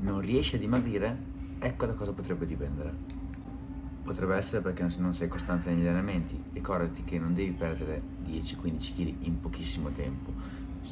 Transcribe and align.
non 0.00 0.20
riesci 0.20 0.56
a 0.56 0.58
dimagrire, 0.58 1.16
ecco 1.58 1.86
da 1.86 1.94
cosa 1.94 2.12
potrebbe 2.12 2.46
dipendere. 2.46 3.18
Potrebbe 4.02 4.36
essere 4.36 4.62
perché 4.62 4.86
non 4.98 5.14
sei 5.14 5.28
costante 5.28 5.70
negli 5.70 5.86
allenamenti. 5.86 6.42
Ricordati 6.52 7.04
che 7.04 7.18
non 7.18 7.34
devi 7.34 7.52
perdere 7.52 8.02
10-15 8.26 8.94
kg 8.94 9.14
in 9.20 9.40
pochissimo 9.40 9.90
tempo. 9.90 10.32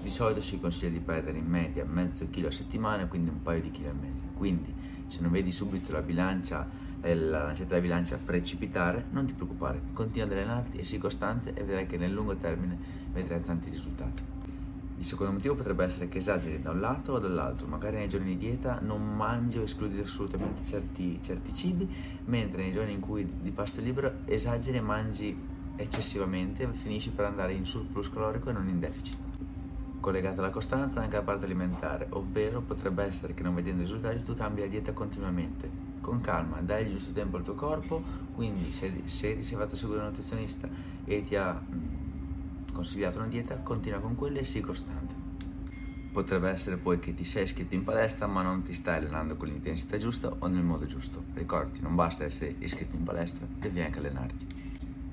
Di 0.03 0.11
solito 0.11 0.43
si 0.43 0.61
consiglia 0.61 0.93
di 0.93 1.01
perdere 1.01 1.39
in 1.39 1.47
media 1.47 1.85
mezzo 1.85 2.29
chilo 2.29 2.49
a 2.49 2.53
settimana, 2.53 3.07
quindi 3.07 3.31
un 3.31 3.43
paio 3.43 3.63
di 3.63 3.71
chili 3.71 3.89
al 3.89 3.97
mese. 3.97 4.27
Quindi, 4.37 4.73
se 5.09 5.21
non 5.21 5.31
vedi 5.31 5.51
subito 5.51 5.91
la 5.93 6.03
bilancia, 6.03 6.69
eh, 7.01 7.15
la 7.15 7.45
lancetta 7.45 7.71
della 7.71 7.81
bilancia 7.81 8.19
precipitare, 8.23 9.07
non 9.11 9.25
ti 9.25 9.33
preoccupare, 9.33 9.81
continua 9.95 10.27
ad 10.27 10.33
allenarti 10.33 10.79
e 10.79 10.85
sii 10.85 10.99
costante 10.99 11.55
e 11.55 11.65
vedrai 11.65 11.87
che 11.87 11.97
nel 11.97 12.13
lungo 12.13 12.37
termine 12.37 12.77
vedrai 13.13 13.43
tanti 13.43 13.71
risultati. 13.71 14.38
Il 14.99 15.05
secondo 15.05 15.33
motivo 15.33 15.55
potrebbe 15.55 15.85
essere 15.85 16.09
che 16.09 16.19
esageri 16.19 16.61
da 16.61 16.73
un 16.73 16.81
lato 16.81 17.13
o 17.13 17.19
dall'altro, 17.21 17.69
magari 17.69 17.99
nei 17.99 18.09
giorni 18.09 18.37
di 18.37 18.39
dieta 18.39 18.81
non 18.83 19.15
mangi 19.15 19.59
o 19.59 19.63
escludi 19.63 20.01
assolutamente 20.01 20.65
certi, 20.65 21.21
certi 21.23 21.55
cibi, 21.55 21.89
mentre 22.25 22.63
nei 22.63 22.73
giorni 22.73 22.95
in 22.95 23.01
cui 23.01 23.25
di 23.41 23.53
pasto 23.53 23.81
libero 23.81 24.13
esageri 24.25 24.79
e 24.79 24.81
mangi 24.81 25.37
eccessivamente 25.77 26.65
e 26.65 26.73
finisci 26.73 27.11
per 27.11 27.27
andare 27.27 27.53
in 27.53 27.65
surplus 27.65 28.11
calorico 28.11 28.51
e 28.51 28.53
non 28.53 28.69
in 28.69 28.81
deficit. 28.81 29.17
Collegata 30.01 30.41
alla 30.41 30.51
costanza 30.51 31.01
anche 31.01 31.15
la 31.15 31.23
parte 31.23 31.45
alimentare, 31.45 32.09
ovvero 32.11 32.61
potrebbe 32.61 33.05
essere 33.05 33.35
che 33.35 33.45
non 33.45 33.55
vedendo 33.55 33.83
risultati 33.83 34.25
tu 34.25 34.35
cambi 34.35 34.63
la 34.63 34.67
dieta 34.67 34.93
continuamente. 34.93 35.71
Con 36.01 36.21
calma, 36.21 36.61
dai 36.61 36.87
il 36.87 36.93
giusto 36.93 37.13
tempo 37.13 37.37
al 37.37 37.45
tuo 37.45 37.55
corpo, 37.55 38.03
quindi 38.35 38.73
se, 38.73 39.03
se 39.05 39.37
ti 39.37 39.45
sei 39.45 39.59
fatto 39.59 39.77
seguire 39.77 40.01
un 40.03 40.09
nutrizionista 40.09 40.69
e 41.05 41.23
ti 41.23 41.37
ha 41.37 41.61
consigliato 42.73 43.19
una 43.19 43.29
dieta, 43.29 43.57
continua 43.59 43.99
con 44.01 44.15
quella 44.15 44.39
e 44.39 44.45
sii 44.45 44.61
costante. 44.61 45.15
Potrebbe 46.13 46.51
essere 46.51 46.77
poi 46.77 46.99
che 46.99 47.15
ti 47.15 47.25
sei 47.25 47.45
iscritto 47.45 47.75
in 47.75 47.85
palestra 47.85 48.27
ma 48.27 48.43
non 48.43 48.63
ti 48.63 48.73
stai 48.73 48.97
allenando 48.97 49.37
con 49.37 49.49
l'intensità 49.49 49.99
giusta 49.99 50.35
o 50.39 50.47
nel 50.47 50.63
modo 50.63 50.87
giusto. 50.87 51.23
Ricordati, 51.35 51.81
non 51.81 51.95
basta 51.95 52.25
essere 52.25 52.55
iscritto 52.59 52.97
in 52.97 53.05
palestra, 53.05 53.47
devi 53.59 53.81
anche 53.81 53.99
allenarti. 53.99 54.47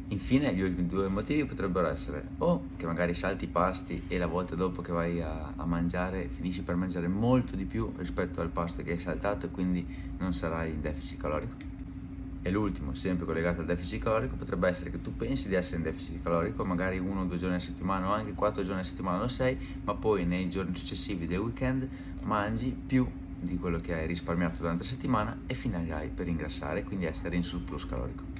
Infine, 0.10 0.54
gli 0.54 0.62
ultimi 0.62 0.88
due 0.88 1.08
motivi 1.08 1.46
potrebbero 1.46 1.88
essere 1.88 2.28
o 2.38 2.68
che 2.78 2.86
magari 2.86 3.14
salti 3.14 3.46
i 3.46 3.48
pasti 3.48 4.04
e 4.08 4.18
la 4.20 4.28
volta 4.28 4.54
dopo 4.56 4.82
che 4.82 4.92
vai 4.92 5.20
a, 5.20 5.54
a, 5.56 5.66
mangiare 5.66 6.28
finisci 6.28 6.62
per 6.62 6.76
mangiare 6.76 7.08
molto 7.08 7.56
di 7.56 7.66
più 7.66 7.92
rispetto 7.98 8.40
al 8.40 8.50
pasto 8.50 8.84
che 8.84 8.92
hai 8.92 9.00
saltato 9.00 9.48
e 9.48 9.52
quindi 9.52 9.86
non 10.20 10.34
sarai 10.34 10.72
in 10.72 10.82
deficit 10.82 11.20
calorico 11.20 11.75
e 12.46 12.52
l'ultimo, 12.52 12.94
sempre 12.94 13.26
collegato 13.26 13.62
al 13.62 13.66
deficit 13.66 14.04
calorico, 14.04 14.36
potrebbe 14.36 14.68
essere 14.68 14.92
che 14.92 15.02
tu 15.02 15.16
pensi 15.16 15.50
di 15.50 15.56
essere 15.56 15.78
in 15.78 15.82
deficit 15.82 16.22
calorico, 16.22 16.64
magari 16.64 17.00
uno 17.00 17.22
o 17.22 17.26
due 17.26 17.38
giorni 17.38 17.56
a 17.56 17.60
settimana 17.60 18.08
o 18.08 18.12
anche 18.12 18.34
quattro 18.34 18.64
giorni 18.64 18.82
a 18.82 18.84
settimana 18.84 19.18
lo 19.18 19.28
sei, 19.28 19.58
ma 19.86 19.96
poi 19.96 20.28
nei 20.28 20.48
giorni 20.48 20.76
successivi 20.76 21.26
del 21.26 21.40
weekend 21.40 21.90
mangi 22.22 22.78
più 22.86 23.12
di 23.40 23.58
quello 23.58 23.80
che 23.80 23.96
hai 23.96 24.06
risparmiato 24.06 24.58
durante 24.60 24.84
la 24.84 24.90
settimana 24.90 25.42
e 25.48 25.56
finirai 25.56 26.10
per 26.10 26.28
ingrassare, 26.28 26.84
quindi 26.84 27.06
essere 27.06 27.36
in 27.36 27.44
surplus 27.44 27.88
calorico. 27.88 28.35